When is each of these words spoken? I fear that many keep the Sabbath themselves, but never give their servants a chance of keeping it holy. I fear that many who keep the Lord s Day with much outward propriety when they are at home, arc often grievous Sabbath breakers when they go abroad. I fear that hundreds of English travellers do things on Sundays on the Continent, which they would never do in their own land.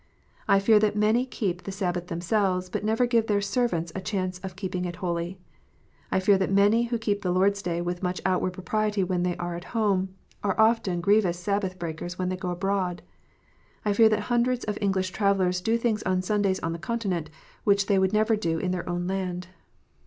I 0.47 0.57
fear 0.57 0.79
that 0.79 0.95
many 0.95 1.27
keep 1.27 1.61
the 1.61 1.71
Sabbath 1.71 2.07
themselves, 2.07 2.71
but 2.71 2.83
never 2.83 3.05
give 3.05 3.27
their 3.27 3.39
servants 3.39 3.91
a 3.93 4.01
chance 4.01 4.39
of 4.39 4.55
keeping 4.55 4.83
it 4.85 4.95
holy. 4.95 5.37
I 6.11 6.19
fear 6.19 6.39
that 6.39 6.51
many 6.51 6.85
who 6.85 6.97
keep 6.97 7.21
the 7.21 7.29
Lord 7.29 7.51
s 7.51 7.61
Day 7.61 7.83
with 7.83 8.01
much 8.01 8.19
outward 8.25 8.53
propriety 8.53 9.03
when 9.03 9.21
they 9.21 9.37
are 9.37 9.53
at 9.55 9.63
home, 9.77 10.09
arc 10.43 10.57
often 10.57 11.01
grievous 11.01 11.37
Sabbath 11.37 11.77
breakers 11.77 12.17
when 12.17 12.29
they 12.29 12.35
go 12.35 12.49
abroad. 12.49 13.03
I 13.85 13.93
fear 13.93 14.09
that 14.09 14.21
hundreds 14.21 14.65
of 14.65 14.79
English 14.81 15.11
travellers 15.11 15.61
do 15.61 15.77
things 15.77 16.01
on 16.01 16.23
Sundays 16.23 16.59
on 16.61 16.73
the 16.73 16.79
Continent, 16.79 17.29
which 17.63 17.85
they 17.85 17.99
would 17.99 18.11
never 18.11 18.35
do 18.35 18.57
in 18.57 18.71
their 18.71 18.89
own 18.89 19.05
land. 19.05 19.49